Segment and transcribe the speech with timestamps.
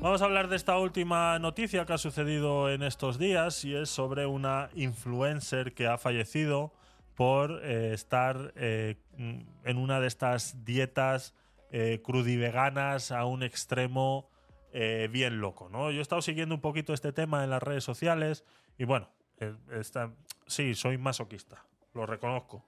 [0.00, 3.90] Vamos a hablar de esta última noticia que ha sucedido en estos días y es
[3.90, 6.72] sobre una influencer que ha fallecido
[7.14, 11.34] por eh, estar eh, en una de estas dietas
[11.70, 14.30] eh, crudiveganas a un extremo
[14.72, 15.90] bien loco, ¿no?
[15.90, 18.44] Yo he estado siguiendo un poquito este tema en las redes sociales
[18.78, 19.10] y bueno,
[20.46, 22.64] sí, soy masoquista, lo reconozco.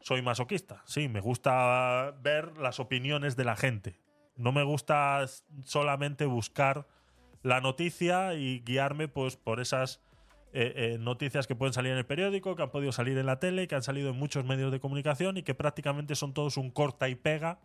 [0.00, 4.01] Soy masoquista, sí, me gusta ver las opiniones de la gente.
[4.36, 5.24] No me gusta
[5.64, 6.86] solamente buscar
[7.42, 10.00] la noticia y guiarme pues por esas
[10.54, 13.38] eh, eh, noticias que pueden salir en el periódico, que han podido salir en la
[13.38, 16.70] tele, que han salido en muchos medios de comunicación y que prácticamente son todos un
[16.70, 17.58] corta y pega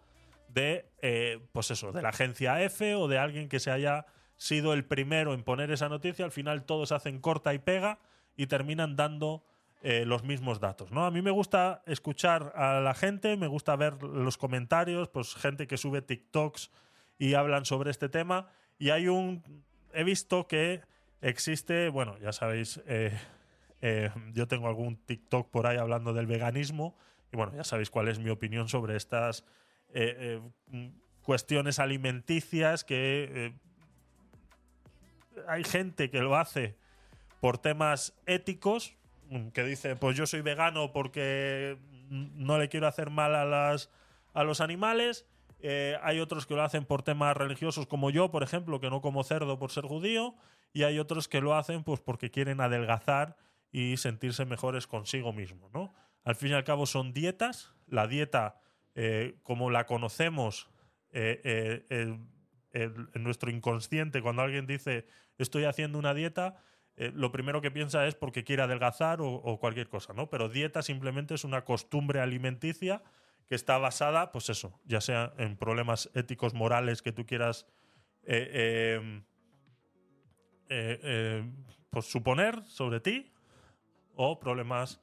[0.48, 4.06] de, eh, pues eso, de la agencia F o de alguien que se haya
[4.38, 6.24] sido el primero en poner esa noticia.
[6.24, 8.00] Al final todos hacen corta y pega
[8.38, 9.44] y terminan dando
[9.82, 10.92] eh, los mismos datos.
[10.92, 11.06] ¿no?
[11.06, 15.68] A mí me gusta escuchar a la gente, me gusta ver los comentarios, pues gente
[15.68, 16.72] que sube TikToks
[17.20, 18.48] y hablan sobre este tema.
[18.80, 19.44] Y hay un.
[19.94, 20.82] He visto que
[21.22, 23.18] existe, bueno, ya sabéis, eh,
[23.82, 26.98] eh, yo tengo algún TikTok por ahí hablando del veganismo.
[27.32, 29.46] Y bueno, ya sabéis cuál es mi opinión sobre estas
[31.22, 33.54] cuestiones alimenticias que
[35.48, 36.76] hay gente que lo hace
[37.40, 38.96] por temas éticos,
[39.54, 41.78] que dice, pues yo soy vegano porque
[42.10, 43.90] no le quiero hacer mal a, las,
[44.34, 45.26] a los animales.
[45.60, 49.02] Eh, hay otros que lo hacen por temas religiosos como yo, por ejemplo, que no
[49.02, 50.36] como cerdo por ser judío.
[50.74, 53.38] Y hay otros que lo hacen pues porque quieren adelgazar
[53.72, 55.94] y sentirse mejores consigo mismo, ¿no?
[56.24, 57.74] Al fin y al cabo son dietas.
[57.88, 58.60] La dieta,
[58.96, 60.70] eh, como la conocemos
[61.12, 62.18] eh, eh,
[62.72, 66.58] en nuestro inconsciente, cuando alguien dice estoy haciendo una dieta,
[66.98, 70.32] eh, lo primero que piensa es porque quiere adelgazar o, cualquier cosa, ¿no?
[70.32, 73.04] Pero dieta simplemente es una costumbre alimenticia
[73.48, 77.68] que está basada, pues eso, ya sea en problemas éticos, morales que tú quieras
[78.24, 79.22] eh,
[80.70, 81.52] eh,
[81.92, 83.32] pues suponer sobre ti
[84.16, 85.00] o problemas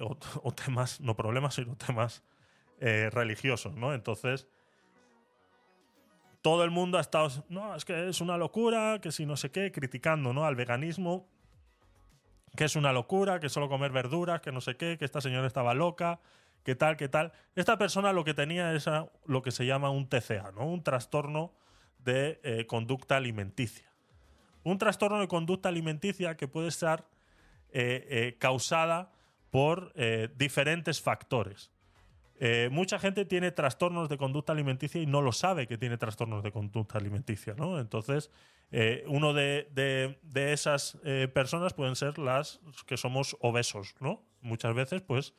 [0.00, 2.24] o, o temas, no problemas, sino temas
[2.80, 3.94] religiosos, ¿no?
[3.94, 4.48] Entonces,
[6.42, 9.50] todo el mundo ha estado, no, es que es una locura, que si no sé
[9.50, 10.44] qué, criticando, ¿no?
[10.44, 11.28] Al veganismo,
[12.56, 15.46] que es una locura, que solo comer verduras, que no sé qué, que esta señora
[15.46, 16.20] estaba loca,
[16.64, 17.32] que tal, que tal.
[17.54, 18.86] Esta persona lo que tenía es
[19.24, 20.66] lo que se llama un TCA, ¿no?
[20.66, 21.52] Un trastorno
[21.98, 23.90] de eh, conducta alimenticia.
[24.64, 27.06] Un trastorno de conducta alimenticia que puede estar
[27.72, 29.12] eh, eh, causada
[29.50, 29.92] por
[30.34, 31.71] diferentes factores.
[32.44, 36.42] Eh, mucha gente tiene trastornos de conducta alimenticia y no lo sabe que tiene trastornos
[36.42, 37.78] de conducta alimenticia, ¿no?
[37.78, 38.32] Entonces,
[38.72, 44.24] eh, uno de, esas eh, personas pueden ser las que somos obesos, ¿no?
[44.40, 45.34] Muchas veces, pues,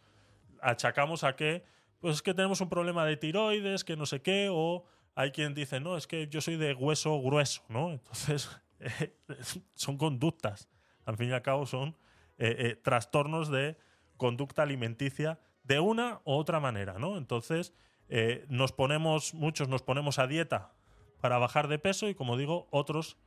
[0.61, 1.65] achacamos a que,
[1.99, 5.53] pues, es que tenemos un problema de tiroides, que no sé qué, o hay quien
[5.53, 7.91] dice, no, es que yo soy de hueso grueso, ¿no?
[7.91, 8.49] Entonces,
[9.75, 10.69] son conductas.
[11.03, 11.97] Al fin y al cabo, son
[12.37, 13.75] eh, trastornos de
[14.15, 17.17] conducta alimenticia de una u otra manera, ¿no?
[17.17, 17.73] Entonces,
[18.09, 20.73] eh, nos ponemos, muchos nos ponemos a dieta
[21.21, 23.17] para bajar de peso y, como digo, otros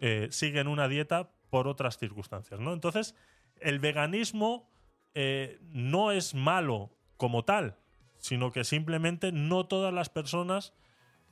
[0.00, 2.72] eh, siguen una dieta por otras circunstancias, ¿no?
[2.72, 3.14] Entonces,
[3.60, 4.68] el veganismo
[5.14, 7.76] eh, no es malo como tal,
[8.18, 10.74] sino que simplemente no todas las personas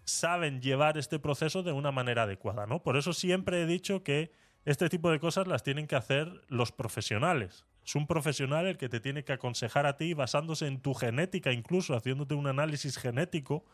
[0.04, 2.82] saben llevar este proceso de una manera adecuada, ¿no?
[2.82, 4.32] Por eso siempre he dicho que
[4.64, 7.64] este tipo de cosas las tienen que hacer los profesionales.
[7.86, 11.52] Es un profesional el que te tiene que aconsejar a ti basándose en tu genética,
[11.52, 13.64] incluso haciéndote un análisis genético,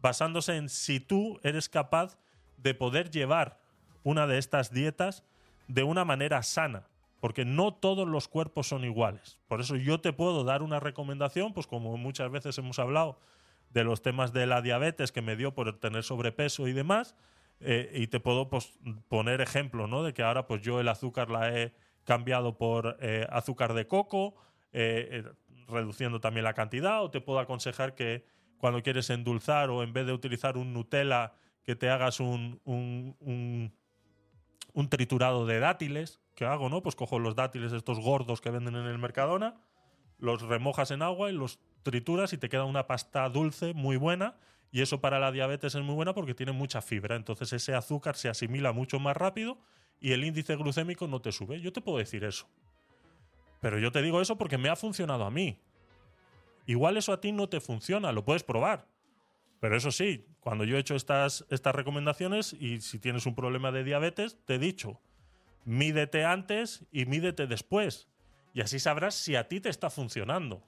[0.00, 2.16] basándose en si tú eres capaz
[2.58, 3.58] de poder llevar
[4.04, 5.24] una de estas dietas
[5.66, 6.86] de una manera sana,
[7.20, 9.40] porque no todos los cuerpos son iguales.
[9.48, 13.18] Por eso yo te puedo dar una recomendación, pues como muchas veces hemos hablado
[13.70, 17.16] de los temas de la diabetes que me dio por tener sobrepeso y demás,
[17.58, 18.78] eh, y te puedo pues,
[19.08, 20.04] poner ejemplo, ¿no?
[20.04, 21.72] De que ahora pues yo el azúcar la he
[22.04, 24.34] cambiado por eh, azúcar de coco,
[24.72, 25.32] eh, eh,
[25.68, 28.24] reduciendo también la cantidad, o te puedo aconsejar que
[28.58, 33.16] cuando quieres endulzar o en vez de utilizar un Nutella, que te hagas un, un-
[33.20, 33.72] un-
[34.72, 36.20] un triturado de dátiles.
[36.34, 36.82] ¿Qué hago, no?
[36.82, 39.60] Pues cojo los dátiles estos gordos que venden en el Mercadona,
[40.18, 44.36] los remojas en agua y los trituras y te queda una pasta dulce muy buena.
[44.72, 47.16] Y eso para la diabetes es muy buena porque tiene mucha fibra.
[47.16, 49.58] Entonces ese azúcar se asimila mucho más rápido
[50.00, 51.60] y el índice glucémico no te sube.
[51.60, 52.48] Yo te puedo decir eso.
[53.60, 55.60] Pero yo te digo eso porque me ha funcionado a mí.
[56.66, 58.86] Igual eso a ti no te funciona, lo puedes probar.
[59.60, 63.70] Pero eso sí, cuando yo he hecho estas, estas recomendaciones y si tienes un problema
[63.72, 65.00] de diabetes, te he dicho,
[65.64, 68.08] mídete antes y mídete después.
[68.54, 70.62] Y así sabrás si a ti te está funcionando.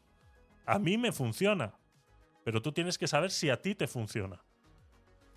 [0.66, 1.74] A mí me funciona.
[2.44, 4.42] Pero tú tienes que saber si a ti te funciona.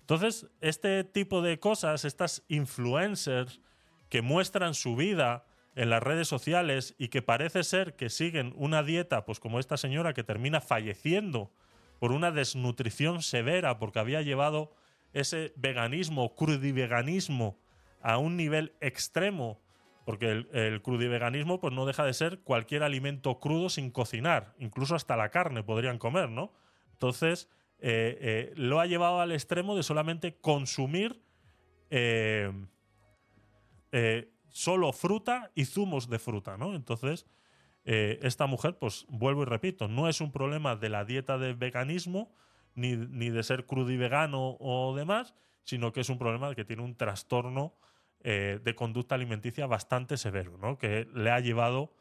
[0.00, 3.60] Entonces, este tipo de cosas, estas influencers
[4.08, 5.44] que muestran su vida
[5.74, 9.76] en las redes sociales y que parece ser que siguen una dieta, pues como esta
[9.76, 11.52] señora que termina falleciendo
[11.98, 14.74] por una desnutrición severa porque había llevado
[15.12, 17.58] ese veganismo, crudiveganismo
[18.02, 19.60] a un nivel extremo,
[20.04, 25.16] porque el, crudiveganismo pues no deja de ser cualquier alimento crudo sin cocinar, incluso hasta
[25.16, 26.52] la carne podrían comer, ¿no?
[26.92, 27.50] Entonces,
[27.80, 31.20] eh, eh, lo ha llevado al extremo de solamente consumir
[31.90, 32.52] eh,
[34.48, 36.74] solo fruta y zumos de fruta, ¿no?
[36.74, 37.26] Entonces,
[37.84, 42.34] esta mujer, pues vuelvo y repito, no es un problema de la dieta de veganismo,
[42.74, 46.82] ni, ni de ser crudivegano o demás, sino que es un problema de que tiene
[46.82, 47.74] un trastorno
[48.22, 50.78] de conducta alimenticia bastante severo, ¿no?
[50.78, 51.94] Que le ha llevado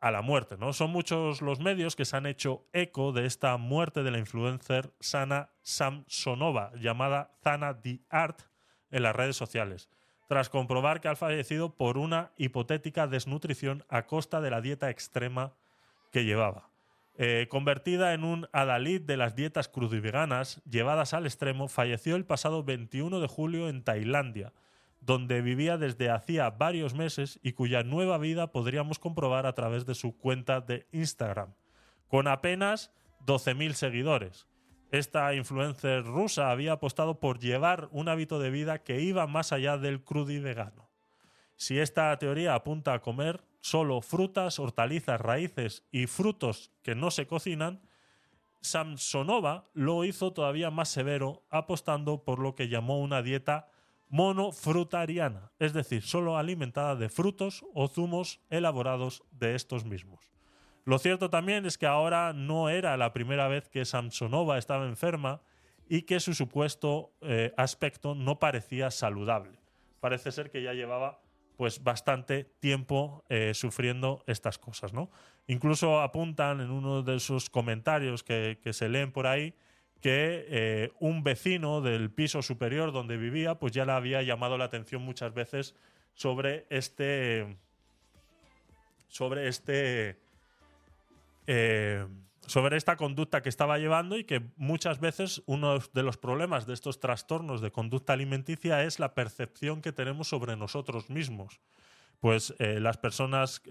[0.00, 0.56] a la muerte.
[0.58, 0.72] ¿no?
[0.72, 4.92] Son muchos los medios que se han hecho eco de esta muerte de la influencer
[5.00, 8.42] Sana Samsonova, llamada Zana the Art,
[8.90, 9.88] en las redes sociales,
[10.30, 15.54] tras comprobar que ha fallecido por una hipotética desnutrición a costa de la dieta extrema
[16.12, 16.68] que llevaba.
[17.18, 22.62] Eh, convertida en un adalid de las dietas crudiveganas llevadas al extremo, falleció el pasado
[22.62, 24.52] 21 de julio en Tailandia
[25.00, 29.96] donde vivía desde hacía varios meses y cuya nueva vida podríamos comprobar a través de
[29.96, 31.54] su cuenta de Instagram,
[32.06, 32.92] con apenas
[33.26, 34.46] 12.000 seguidores.
[34.90, 39.78] Esta influencer rusa había apostado por llevar un hábito de vida que iba más allá
[39.78, 40.90] del crudi vegano.
[41.54, 47.26] Si esta teoría apunta a comer solo frutas, hortalizas, raíces y frutos que no se
[47.26, 47.82] cocinan,
[48.62, 53.68] Samsonova lo hizo todavía más severo, apostando por lo que llamó una dieta
[54.08, 60.30] monofrutariana, es decir, solo alimentada de frutos o zumos elaborados de estos mismos.
[60.90, 65.40] Lo cierto también es que ahora no era la primera vez que Samsonova estaba enferma
[65.88, 69.60] y que su supuesto eh, aspecto no parecía saludable.
[70.00, 71.22] Parece ser que ya llevaba
[71.56, 75.12] pues bastante tiempo eh, sufriendo estas cosas, ¿no?
[75.46, 79.54] Incluso apuntan en uno de sus comentarios que se leen por ahí
[80.00, 84.64] que eh, un vecino del piso superior donde vivía, pues ya le había llamado la
[84.64, 85.76] atención muchas veces
[86.14, 87.58] sobre este.
[89.06, 90.18] sobre este.
[91.52, 92.06] Eh,
[92.46, 96.74] sobre esta conducta que estaba llevando y que muchas veces uno de los problemas de
[96.74, 101.60] estos trastornos de conducta alimenticia es la percepción que tenemos sobre nosotros mismos.
[102.20, 103.62] Pues eh, las personas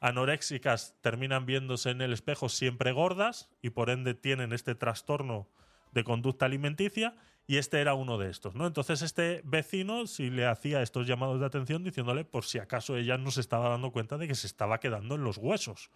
[0.00, 5.50] anoréxicas terminan viéndose en el espejo siempre gordas y por ende tienen este trastorno
[5.92, 7.14] de conducta alimenticia
[7.46, 8.66] y este era uno de estos, ¿no?
[8.66, 13.18] Entonces este vecino sí le hacía estos llamados de atención diciéndole por si acaso ella
[13.18, 15.90] no se estaba dando cuenta de que se estaba quedando en los huesos.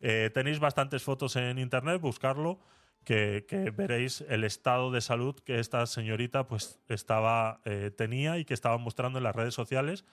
[0.00, 2.60] Eh, tenéis bastantes fotos en internet, buscarlo,
[3.04, 8.54] que, veréis el estado de salud que esta señorita pues estaba, eh, tenía y que
[8.54, 10.04] estaba mostrando en las redes sociales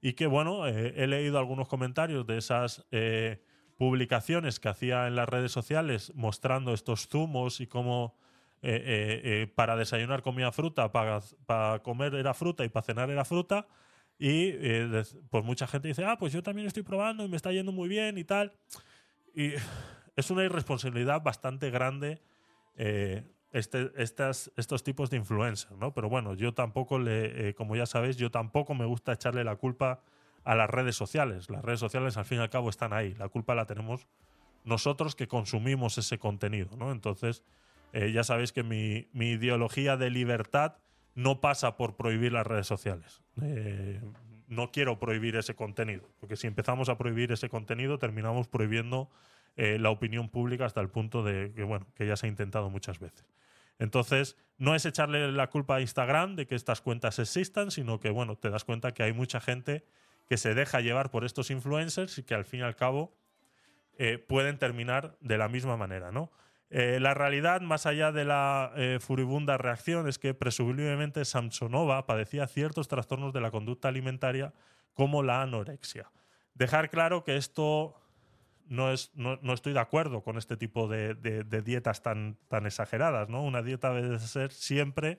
[0.00, 3.42] y que, bueno, eh, he leído algunos comentarios de esas eh,
[3.76, 8.16] publicaciones que hacía en las redes sociales mostrando estos zumos y cómo
[8.62, 13.66] eh, para desayunar comía fruta, para, para, comer era fruta y para cenar era fruta.
[14.18, 14.52] Y
[15.30, 17.88] pues mucha gente dice, ah, pues yo también estoy probando y me está yendo muy
[17.88, 18.52] bien y tal.
[19.34, 19.52] Y
[20.16, 22.20] es una irresponsabilidad bastante grande
[23.52, 25.92] este, estas, estos tipos de influencers, ¿no?
[25.92, 29.56] Pero bueno, yo tampoco le, eh, como ya sabéis, yo tampoco me gusta echarle la
[29.56, 30.00] culpa
[30.44, 31.50] a las redes sociales.
[31.50, 33.14] Las redes sociales al fin y al cabo están ahí.
[33.14, 34.06] La culpa la tenemos
[34.64, 36.92] nosotros que consumimos ese contenido, ¿no?
[36.92, 37.42] Entonces,
[37.92, 40.76] eh, ya sabéis que mi, ideología de libertad
[41.16, 43.20] no pasa por prohibir las redes sociales.
[43.42, 44.00] Eh,
[44.50, 49.08] no quiero prohibir ese contenido, porque si empezamos a prohibir ese contenido, terminamos prohibiendo
[49.56, 52.98] la opinión pública hasta el punto de que, bueno, que ya se ha intentado muchas
[52.98, 53.26] veces.
[53.80, 58.10] Entonces, no es echarle la culpa a Instagram de que estas cuentas existan, sino que,
[58.10, 59.84] bueno, te das cuenta que hay mucha gente
[60.28, 63.12] que se deja llevar por estos influencers y que al fin y al cabo
[63.98, 66.30] eh, pueden terminar de la misma manera, ¿no?
[66.70, 72.46] Eh, la realidad, más allá de la eh, furibunda reacción, es que presumiblemente Samsonova padecía
[72.46, 74.54] ciertos trastornos de la conducta alimentaria
[74.94, 76.10] como la anorexia.
[76.54, 78.00] Dejar claro que esto
[78.68, 81.14] no, es, no, estoy de acuerdo con este tipo de,
[81.64, 83.28] dietas tan, tan exageradas.
[83.28, 83.42] ¿no?
[83.42, 85.18] Una dieta debe ser siempre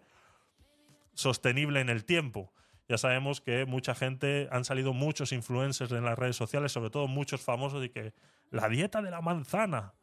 [1.13, 2.53] sostenible en el tiempo.
[2.87, 7.07] Ya sabemos que mucha gente, han salido muchos influencers en las redes sociales, sobre todo
[7.07, 8.13] muchos famosos, y que
[8.51, 9.93] la dieta de la manzana,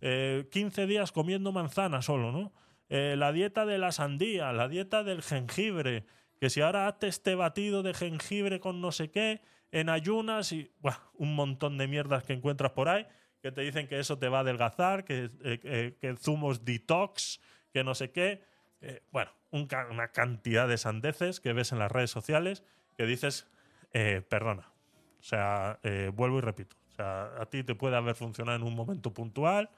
[0.00, 2.52] 15 eh, días comiendo manzana solo, ¿no?
[2.90, 6.06] Eh, la dieta de la sandía, la dieta del jengibre,
[6.40, 10.72] que si ahora haces este batido de jengibre con no sé qué, en ayunas y
[11.14, 13.06] un montón de mierdas que encuentras por ahí
[13.42, 17.40] que te dicen que eso te va a adelgazar, que, eh, eh, zumos detox,
[17.72, 18.42] que no sé qué.
[19.12, 22.64] Bueno, una cantidad de sandeces que ves en las redes sociales
[22.96, 23.46] que dices,
[24.28, 24.72] perdona.
[25.20, 25.78] O sea,
[26.14, 26.76] vuelvo y repito.
[26.90, 29.70] O sea, a ti te puede haber funcionado en un momento puntual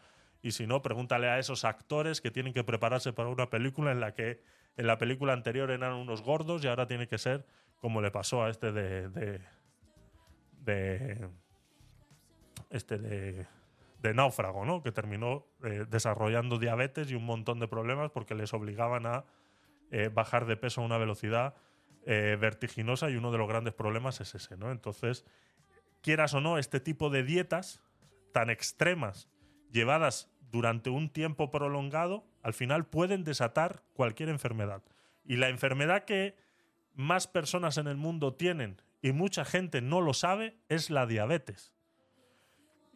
[0.42, 4.00] y si no, pregúntale a esos actores que tienen que prepararse para una película en
[4.00, 4.42] la que
[4.76, 7.46] en la película anterior eran unos gordos y ahora tiene que ser
[7.80, 9.40] como le pasó a este de, de,
[12.70, 13.46] este de
[14.02, 14.82] de náufrago, ¿no?
[14.82, 19.24] Que terminó eh, desarrollando diabetes y un montón de problemas porque les obligaban a
[19.90, 21.54] eh, bajar de peso a una velocidad
[22.06, 24.70] eh, vertiginosa y uno de los grandes problemas es ese, ¿no?
[24.70, 25.24] Entonces,
[26.00, 27.82] quieras o no, este tipo de dietas
[28.32, 29.28] tan extremas,
[29.72, 34.82] llevadas durante un tiempo prolongado, al final pueden desatar cualquier enfermedad.
[35.24, 36.36] Y la enfermedad que
[36.94, 41.74] más personas en el mundo tienen y mucha gente no lo sabe es la diabetes.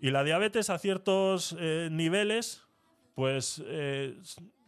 [0.00, 2.66] Y la diabetes a ciertos eh, niveles,
[3.14, 4.18] pues eh,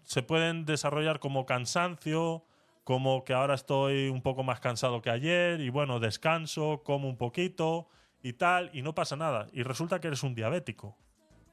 [0.04, 2.44] se pueden desarrollar como cansancio,
[2.84, 7.18] como que ahora estoy un poco más cansado que ayer y bueno, descanso, como un
[7.18, 7.88] poquito
[8.22, 9.48] y tal, y no pasa nada.
[9.52, 10.96] Y resulta que eres un diabético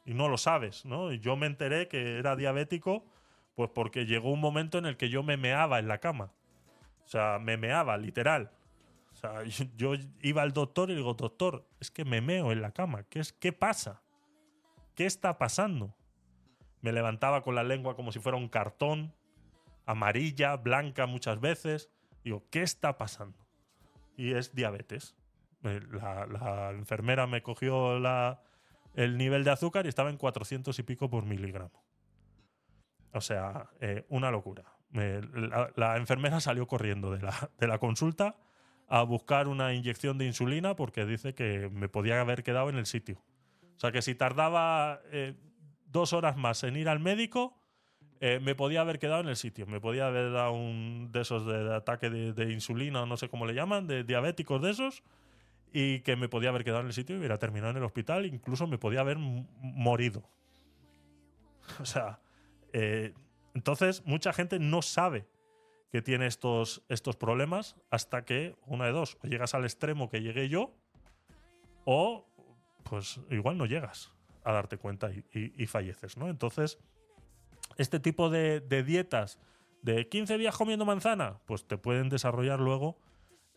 [0.05, 1.11] y no lo sabes, ¿no?
[1.11, 3.05] Y yo me enteré que era diabético
[3.55, 6.31] pues porque llegó un momento en el que yo me meaba en la cama.
[7.05, 8.51] O sea, me meaba, literal
[9.23, 9.43] sea,
[9.77, 13.03] yo, iba al doctor y digo, doctor, es que me meo en la cama.
[13.03, 14.01] ¿Qué, es, ¿Qué pasa?
[14.95, 15.95] ¿Qué está pasando?
[16.81, 19.13] Me levantaba con la lengua como si fuera un cartón,
[19.85, 21.89] amarilla, blanca muchas veces.
[22.23, 23.37] Digo, ¿qué está pasando?
[24.17, 25.15] Y es diabetes.
[25.63, 27.99] Eh, la, enfermera me cogió
[28.93, 31.83] el nivel de azúcar y estaba en 400 y pico por miligramo.
[33.11, 34.63] O sea, eh, una locura.
[34.91, 38.35] la, enfermera salió corriendo de la, de la consulta
[38.87, 42.85] a buscar una inyección de insulina porque dice que me podía haber quedado en el
[42.85, 43.21] sitio.
[43.75, 45.35] O sea que si tardaba eh,
[45.85, 47.57] dos horas más en ir al médico,
[48.19, 49.65] eh, me podía haber quedado en el sitio.
[49.65, 53.45] Me podía haber dado un de esos de, ataque de, insulina o no sé cómo
[53.45, 55.03] le llaman, de diabéticos de esos,
[55.73, 58.25] y que me podía haber quedado en el sitio y hubiera terminado en el hospital.
[58.25, 60.23] Incluso me podía haber morido.
[61.81, 62.19] O sea,
[62.71, 63.13] eh,
[63.53, 65.25] entonces mucha gente no sabe
[65.91, 70.21] que tiene estos, estos problemas hasta que, una de dos, o llegas al extremo que
[70.21, 70.73] llegué yo,
[71.85, 72.25] o
[72.83, 74.11] pues igual no llegas
[74.43, 76.29] a darte cuenta y, falleces, ¿no?
[76.29, 76.79] Entonces,
[77.77, 79.39] este tipo de, dietas
[79.81, 82.97] de 15 días comiendo manzana, pues te pueden desarrollar luego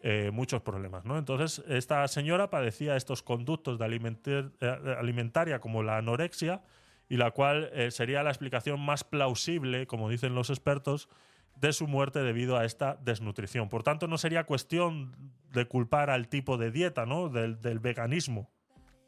[0.03, 1.17] eh, muchos problemas, ¿no?
[1.17, 3.87] Entonces, esta señora padecía estos conductos de
[4.27, 6.63] eh, alimentaria como la anorexia,
[7.09, 11.09] y la cual eh, sería la explicación más plausible, como dicen los expertos,
[11.57, 13.71] de su muerte debido a esta desnutrición.
[13.71, 17.31] Por tanto, no sería cuestión de culpar al tipo de dieta, ¿no?
[17.31, 18.51] Del, veganismo.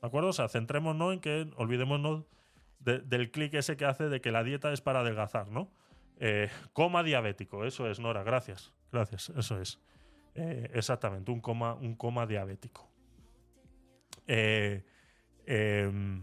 [0.01, 0.31] ¿De acuerdo?
[0.31, 2.25] O sea, centrémonos en que olvidémonos
[2.81, 5.71] del clic ese que hace de que la dieta es para adelgazar, ¿no?
[6.73, 8.73] Coma diabético, eso es, Nora, gracias.
[8.91, 9.79] Gracias, eso es.
[10.41, 12.89] Eh, exactamente, un coma, un coma diabético.
[14.29, 14.85] Eh,
[15.47, 16.23] em,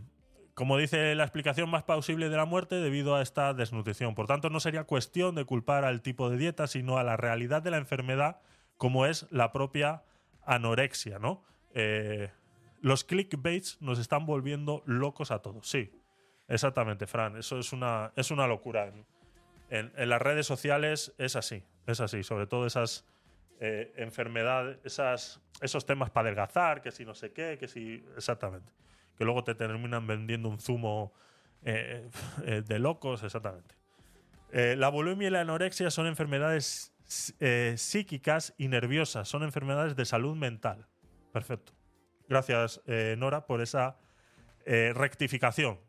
[0.54, 4.16] como dice la explicación más plausible de la muerte debido a esta desnutrición.
[4.16, 7.62] Por tanto, no sería cuestión de culpar al tipo de dieta, sino a la realidad
[7.62, 8.40] de la enfermedad,
[8.78, 10.04] como es la propia
[10.46, 11.44] anorexia, ¿no?
[11.74, 12.32] Eh,
[12.80, 15.68] los clickbaits nos están volviendo locos a todos.
[15.68, 15.92] Sí,
[16.48, 17.36] exactamente, Fran.
[17.36, 18.94] Eso es una, es una locura.
[19.70, 22.24] En, las redes sociales es así, es así.
[22.24, 23.06] Sobre todo esas
[23.60, 24.10] eh,
[24.84, 28.04] esas, esos temas para adelgazar, que si no sé qué, que si.
[28.16, 28.72] Exactamente
[29.18, 31.14] que luego te terminan vendiendo un zumo
[31.64, 32.10] eh,
[32.44, 33.76] eh, de locos, exactamente.
[34.52, 36.92] Eh, la bulimia y la anorexia son enfermedades
[37.76, 40.88] psíquicas y nerviosas, son enfermedades de salud mental.
[41.32, 41.74] Perfecto.
[42.28, 42.82] Gracias,
[43.18, 43.98] Nora, por esa
[44.66, 45.80] rectificación.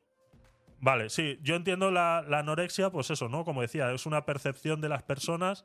[0.78, 3.46] Vale, sí, yo entiendo la, anorexia, pues eso, ¿no?
[3.46, 5.64] Como decía, es una percepción de las personas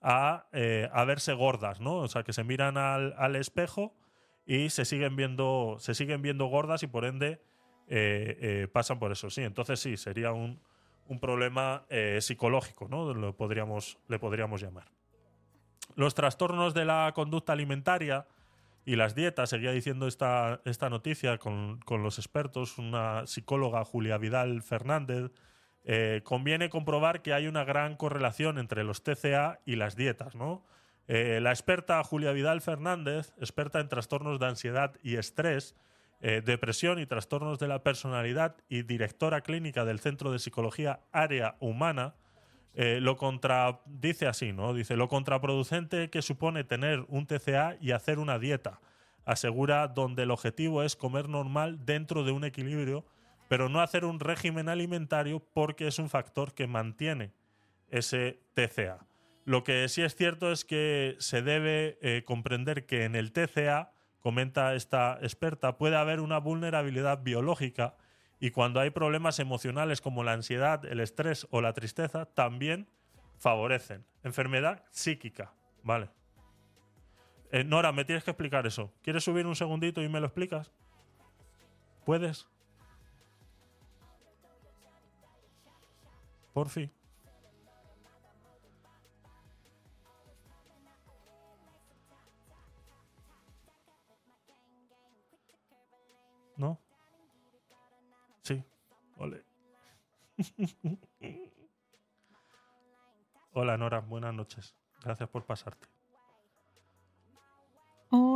[0.00, 1.96] a, verse gordas, ¿no?
[1.96, 3.94] O sea, que se miran al, espejo
[4.46, 7.40] y se siguen viendo, se siguen viendo gordas y por ende
[7.88, 9.30] eh, eh, pasan por eso.
[9.30, 10.60] Sí, entonces sí, sería un,
[11.20, 13.14] problema eh, psicológico, ¿no?
[13.14, 14.90] Lo podríamos, le podríamos llamar.
[15.94, 18.26] Los trastornos de la conducta alimentaria
[18.84, 24.18] y las dietas, seguía diciendo esta, esta noticia con, con, los expertos, una psicóloga, Julia
[24.18, 25.30] Vidal Fernández,
[26.22, 30.62] conviene comprobar que hay una gran correlación entre los TCA y las dietas, ¿no?
[31.08, 35.74] Eh, la experta Julia Vidal Fernández, experta en trastornos de ansiedad y estrés,
[36.20, 41.56] eh, depresión y trastornos de la personalidad y directora clínica del Centro de Psicología Área
[41.60, 42.14] Humana,
[42.74, 44.74] eh, lo contra, dice así, ¿no?
[44.74, 48.80] Dice lo contraproducente que supone tener un TCA y hacer una dieta.
[49.24, 53.06] Asegura donde el objetivo es comer normal dentro de un equilibrio,
[53.48, 57.32] pero no hacer un régimen alimentario porque es un factor que mantiene
[57.90, 59.06] ese TCA.
[59.44, 63.92] Lo que sí es cierto es que se debe eh, comprender que en el TCA,
[64.20, 67.96] comenta esta experta, puede haber una vulnerabilidad biológica
[68.40, 72.88] y cuando hay problemas emocionales como la ansiedad, el estrés o la tristeza, también
[73.38, 74.04] favorecen.
[74.22, 75.52] Enfermedad psíquica,
[75.82, 76.10] ¿vale?
[77.50, 78.92] Eh, Nora, me tienes que explicar eso.
[79.02, 80.70] ¿Quieres subir un segundito y me lo explicas?
[82.04, 82.46] ¿Puedes?
[86.58, 86.92] Por fin.
[96.56, 96.80] ¿No?
[98.42, 98.64] Sí.
[103.52, 104.74] Hola Nora, buenas noches.
[105.04, 105.86] Gracias por pasarte.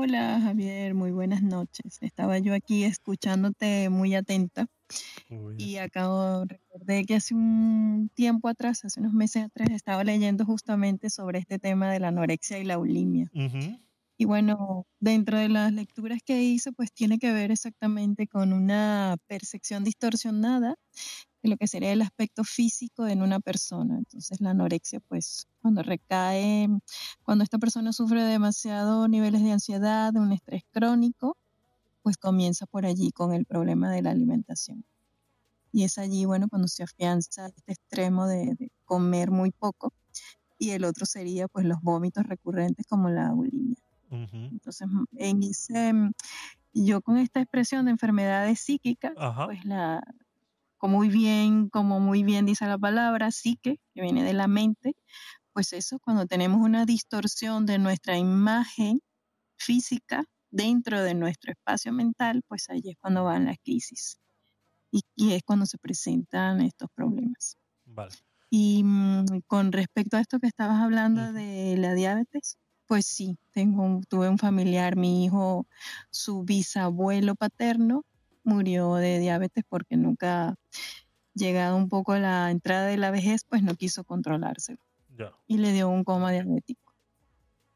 [0.05, 1.99] Hola Javier, muy buenas noches.
[2.01, 4.67] Estaba yo aquí escuchándote muy atenta
[5.57, 11.09] y acabo, recordé que hace un tiempo atrás, hace unos meses atrás, estaba leyendo justamente
[11.09, 13.31] sobre este tema de la anorexia y la bulimia.
[14.19, 19.19] Y bueno, dentro de las lecturas que hice, pues tiene que ver exactamente con una
[19.29, 20.75] percepción distorsionada
[21.43, 23.99] de lo que sería el aspecto físico en una persona.
[23.99, 26.69] Entonces la anorexia, pues cuando recae,
[27.23, 31.37] cuando esta persona sufre demasiado niveles de ansiedad, de un estrés crónico,
[32.03, 34.85] pues comienza por allí con el problema de la alimentación.
[35.73, 39.95] Y es allí, bueno, cuando se afianza este extremo de, comer muy poco.
[40.59, 43.79] Y el otro sería, pues, los vómitos recurrentes como la bulimia.
[44.11, 45.93] Entonces, en ese,
[46.75, 49.15] yo con esta expresión de enfermedades psíquicas,
[49.47, 50.03] pues la,
[50.83, 54.97] como muy bien, como muy bien dice la palabra, psique, que viene de la mente,
[55.53, 59.01] pues eso, cuando tenemos una distorsión de nuestra imagen
[59.57, 64.19] física dentro de nuestro espacio mental, pues ahí es cuando van las crisis.
[64.91, 67.57] Y, es cuando se presentan estos problemas.
[67.85, 68.17] Vale.
[68.51, 72.59] Y mm, con respecto a esto que estabas hablando de la diabetes,
[72.89, 75.69] pues sí, tengo tuve un familiar, mi hijo,
[76.11, 78.05] su bisabuelo paterno,
[78.45, 80.57] murió de diabetes porque nunca,
[81.35, 84.77] llegado un poco a la entrada de la vejez, pues no quiso controlarse
[85.47, 86.95] Y le dio un coma diabético.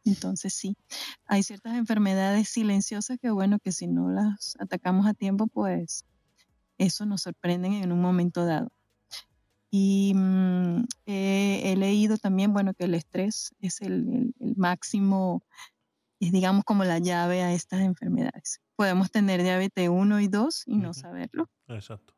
[0.05, 0.77] Entonces sí,
[1.27, 6.05] hay ciertas enfermedades silenciosas que bueno, que si no las atacamos a tiempo, pues
[6.79, 8.71] eso nos sorprende en un momento dado.
[9.71, 15.43] Y mm, he leído también, bueno, que el estrés es el, el máximo,
[16.21, 20.77] es digamos como la llave a estas enfermedades podemos tener diabetes 1 y 2 y
[20.77, 21.51] no saberlo.
[21.69, 22.15] Exacto.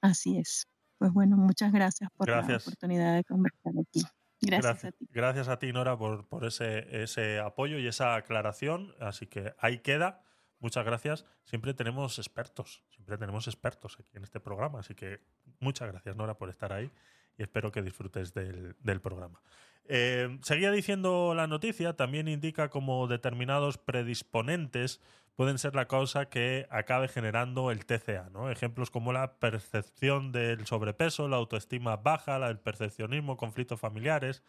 [0.00, 0.66] Así es.
[0.98, 4.02] Pues bueno, muchas gracias por la oportunidad de conversar aquí.
[4.40, 5.08] Gracias, a ti.
[5.10, 8.94] Gracias a ti, Nora, por, por ese, ese apoyo y esa aclaración.
[9.00, 10.24] Así que ahí queda.
[10.58, 11.24] Muchas gracias.
[11.44, 14.80] Siempre tenemos expertos, siempre tenemos expertos aquí en este programa.
[14.80, 15.20] Así que
[15.60, 16.90] muchas gracias, Nora, por estar ahí
[17.38, 19.40] y espero que disfrutes del, del programa.
[19.84, 25.00] Eh, seguía diciendo la noticia, también indica como determinados predisponentes
[25.34, 28.50] pueden ser la causa que acabe generando el TCA, ¿no?
[28.50, 34.42] Ejemplos como la percepción del sobrepeso, la autoestima baja, el percepcionismo, conflictos familiares,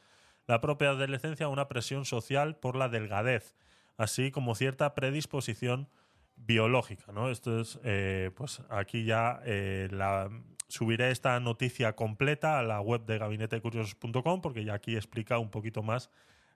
[0.46, 3.56] la propia adolescencia, una presión social por la delgadez,
[3.98, 5.89] así como cierta predisposición
[6.36, 7.30] biológica, ¿no?
[7.30, 10.30] Esto es, eh, pues aquí ya eh, la,
[10.74, 15.84] subiré esta noticia completa a la web de gabinetecuriosos.com porque ya aquí explica un poquito
[15.84, 16.10] más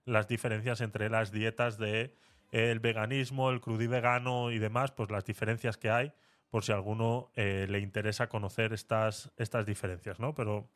[0.05, 2.15] las diferencias entre las dietas de
[2.51, 6.13] el veganismo, el crudivegano y demás, pues las diferencias que hay,
[6.49, 10.33] por si a alguno eh, le interesa conocer estas, estas diferencias, ¿no?
[10.33, 10.67] Pero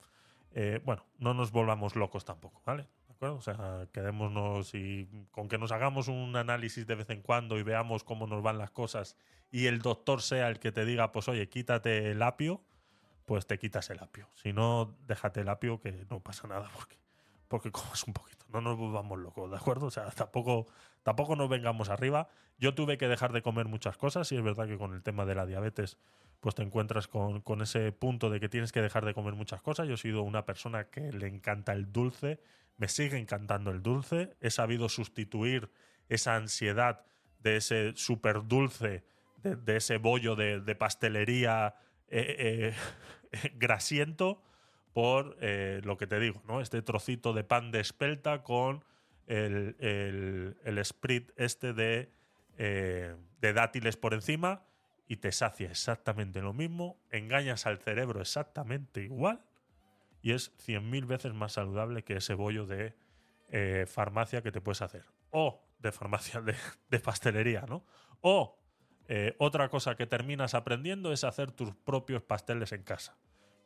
[0.54, 2.84] eh, bueno, no nos volvamos locos tampoco, ¿vale?
[3.08, 3.38] ¿De acuerdo?
[3.38, 7.64] O sea, quedémonos y con que nos hagamos un análisis de vez en cuando y
[7.64, 9.18] veamos cómo nos van las cosas
[9.50, 12.62] y el doctor sea el que te diga, pues oye, quítate el apio,
[13.32, 14.28] pues te quitas el apio.
[14.34, 16.98] Si no, déjate el apio que no pasa nada porque,
[17.48, 18.46] porque comas un poquito.
[18.50, 19.86] No nos volvamos locos, ¿de acuerdo?
[19.86, 20.66] O sea, tampoco,
[21.02, 22.28] tampoco nos vengamos arriba.
[22.58, 25.26] Yo tuve que dejar de comer muchas cosas y es verdad que con el tema
[25.26, 25.98] de la diabetes
[26.42, 29.62] pues te encuentras con, con ese punto de que tienes que dejar de comer muchas
[29.62, 29.88] cosas.
[29.88, 32.42] Yo he sido una persona que le encanta el dulce,
[32.76, 35.72] me sigue encantando el dulce, he sabido sustituir
[36.10, 37.06] esa ansiedad
[37.40, 39.06] de ese súper dulce,
[39.38, 41.76] de, ese bollo de, pastelería
[42.10, 42.74] eh, eh,
[43.56, 44.42] grasiento
[44.94, 46.62] por eh, lo que te digo, ¿no?
[46.62, 48.84] Este trocito de pan de espelta con
[49.28, 52.12] el, el, sprit este de,
[52.58, 54.66] de dátiles por encima
[55.08, 59.42] y te sacia exactamente lo mismo, engañas al cerebro exactamente igual
[60.22, 62.94] y es 100.000 veces más saludable que ese bollo de
[63.88, 65.06] farmacia que te puedes hacer.
[65.30, 66.56] O de farmacia de,
[66.90, 67.86] de pastelería, ¿no?
[68.22, 68.61] O
[69.14, 73.18] eh, otra cosa que terminas aprendiendo es hacer tus propios pasteles en casa.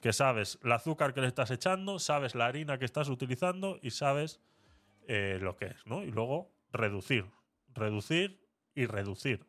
[0.01, 3.91] que sabes el azúcar que le estás echando, sabes la harina que estás utilizando y
[3.91, 4.41] sabes
[5.07, 6.01] eh, lo que es, ¿no?
[6.01, 7.25] Y luego reducir,
[7.75, 9.45] reducir y reducir.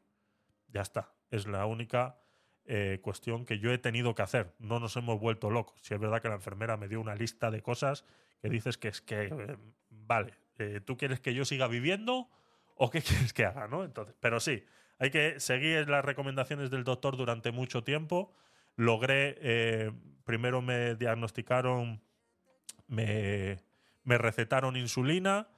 [0.69, 1.15] Ya está.
[1.31, 2.19] Es la única
[2.67, 4.55] eh, cuestión que yo he tenido que hacer.
[4.59, 5.81] No nos hemos vuelto locos.
[5.81, 8.05] Si es verdad que la enfermera me dio una lista de cosas
[8.43, 9.57] que dices que es que,
[9.89, 10.35] vale,
[10.85, 12.29] ¿tú quieres que yo siga viviendo
[12.75, 13.67] o qué quieres que haga?
[13.67, 13.83] ¿no?
[13.83, 14.63] Entonces, pero sí,
[14.99, 18.33] hay que seguir las recomendaciones del doctor durante mucho tiempo.
[18.77, 19.93] Logré,
[20.25, 22.03] primero me diagnosticaron,
[22.89, 23.59] me,
[24.05, 25.49] me recetaron insulina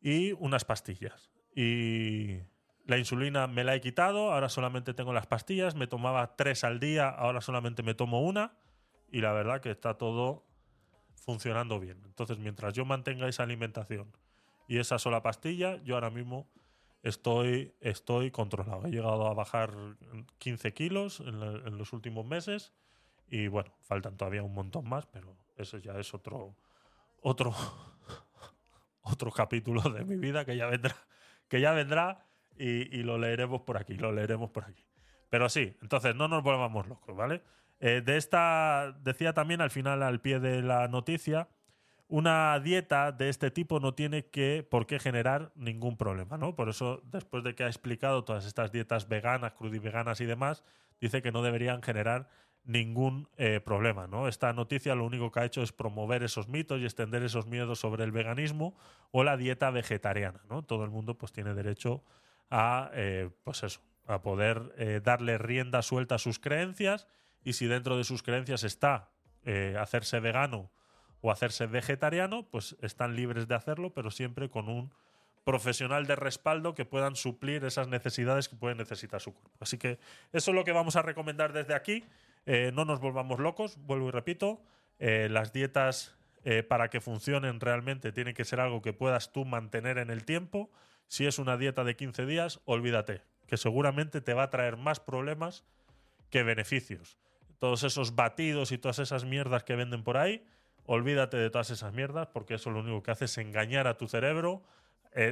[0.00, 1.30] y unas pastillas.
[1.54, 2.38] Y
[2.86, 6.80] la insulina me la he quitado, ahora solamente tengo las pastillas, me tomaba tres al
[6.80, 8.52] día, ahora solamente me tomo una
[9.12, 10.44] y la verdad que está todo
[11.14, 12.02] funcionando bien.
[12.04, 14.12] Entonces, mientras yo mantenga esa alimentación
[14.68, 16.48] y esa sola pastilla, yo ahora mismo
[17.02, 18.86] estoy, estoy controlado.
[18.86, 19.72] He llegado a bajar
[20.38, 22.72] 15 kilos en, los últimos meses
[23.28, 26.56] y bueno, faltan todavía un montón más, pero eso ya es otro,
[27.20, 27.54] otro,
[29.02, 30.96] otro capítulo de mi vida que ya vendrá,
[31.48, 34.84] que ya vendrá y, lo leeremos por aquí, lo leeremos por aquí.
[35.30, 37.42] Pero sí, entonces no nos volvamos locos, ¿vale?
[37.78, 41.48] Eh, de esta, decía también al final, al pie de la noticia,
[42.10, 46.56] una dieta de este tipo no tiene que, por qué generar ningún problema, ¿no?
[46.56, 50.64] Por eso, después de que ha explicado todas estas dietas veganas, crudiveganas y demás,
[51.00, 52.28] dice que no deberían generar
[52.64, 54.08] ningún eh, problema.
[54.08, 54.28] ¿no?
[54.28, 57.78] Esta noticia lo único que ha hecho es promover esos mitos y extender esos miedos
[57.78, 58.76] sobre el veganismo
[59.12, 60.40] o la dieta vegetariana.
[60.50, 60.62] ¿no?
[60.62, 62.02] Todo el mundo pues, tiene derecho
[62.50, 67.06] a, eh, pues eso, a poder eh, darle rienda suelta a sus creencias
[67.44, 69.10] y si dentro de sus creencias está
[69.78, 70.70] hacerse vegano
[71.20, 74.92] o hacerse vegetariano, pues están libres de hacerlo, pero siempre con un
[75.44, 79.50] profesional de respaldo que puedan suplir esas necesidades que puede necesitar su cuerpo.
[79.60, 79.98] Así que
[80.32, 82.04] eso es lo que vamos a recomendar desde aquí.
[82.46, 84.62] Eh, no nos volvamos locos, vuelvo y repito.
[84.98, 89.44] Eh, las dietas eh, para que funcionen realmente tienen que ser algo que puedas tú
[89.44, 90.70] mantener en el tiempo.
[91.06, 95.00] Si es una dieta de 15 días, olvídate, que seguramente te va a traer más
[95.00, 95.64] problemas
[96.30, 97.18] que beneficios.
[97.58, 100.46] Todos esos batidos y todas esas mierdas que venden por ahí,
[100.86, 104.08] olvídate de todas esas mierdas porque eso lo único que hace es engañar a tu
[104.08, 104.62] cerebro,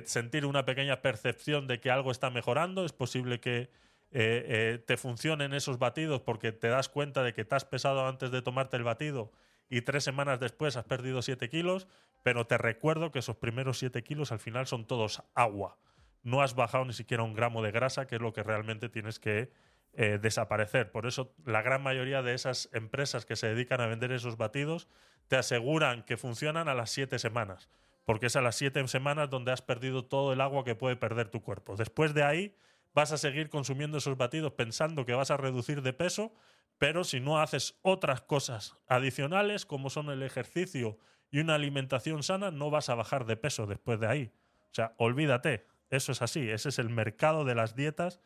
[0.04, 2.84] sentir una pequeña percepción de que algo está mejorando.
[2.84, 3.70] Es posible que
[4.10, 8.06] eh, eh, te funcionen esos batidos porque te das cuenta de que te has pesado
[8.06, 9.30] antes de tomarte el batido
[9.68, 11.88] y tres semanas después has perdido 7 kilos,
[12.22, 15.76] pero te recuerdo que esos primeros 7 kilos al final son todos agua.
[16.22, 19.18] No has bajado ni siquiera un gramo de grasa, que es lo que realmente tienes
[19.18, 19.50] que
[19.94, 20.90] eh, desaparecer.
[20.90, 24.88] Por eso la gran mayoría de esas empresas que se dedican a vender esos batidos
[25.28, 27.68] te aseguran que funcionan a las 7 semanas,
[28.04, 31.28] porque es a las 7 semanas donde has perdido todo el agua que puede perder
[31.28, 31.76] tu cuerpo.
[31.76, 32.54] Después de ahí
[32.94, 36.32] vas a seguir consumiendo esos batidos pensando que vas a reducir de peso,
[36.78, 40.98] pero si no haces otras cosas adicionales como son el ejercicio
[41.30, 44.32] y una alimentación sana, no vas a bajar de peso después de ahí.
[44.70, 48.20] O sea, olvídate, eso es así, ese es el mercado de las dietas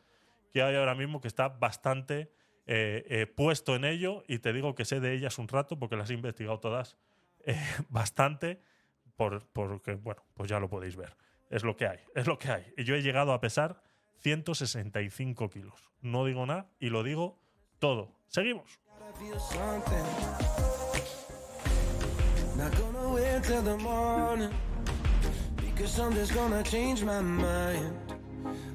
[0.53, 2.31] que hay ahora mismo que está bastante
[2.67, 5.97] eh, eh, puesto en ello y te digo que sé de ellas un rato porque
[5.97, 6.95] las he investigado todas
[7.45, 8.61] eh, bastante
[9.17, 11.15] por, porque, bueno, pues ya lo podéis ver.
[11.49, 12.73] Es lo que hay, es lo que hay.
[12.77, 13.81] Y yo he llegado a pesar
[14.19, 15.91] 165 kilos.
[16.01, 17.39] No digo nada y lo digo
[17.79, 18.11] todo.
[18.27, 18.79] Seguimos.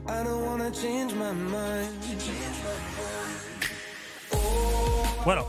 [0.07, 2.03] I don't wanna change my mind.
[2.03, 3.39] Change my mind.
[4.33, 5.47] Oh, bueno.